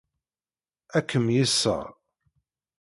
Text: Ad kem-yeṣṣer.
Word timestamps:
Ad 0.97 1.05
kem-yeṣṣer. 1.09 1.85